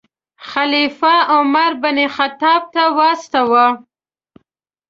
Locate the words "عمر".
1.33-1.71